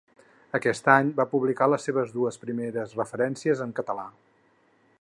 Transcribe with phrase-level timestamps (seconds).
[0.59, 4.07] Aquest any van publicar les seves dues primeres referències en català.